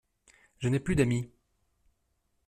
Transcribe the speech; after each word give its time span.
Je 0.57 0.67
n’ai 0.67 0.79
plus 0.79 0.95
d’amis! 0.95 1.29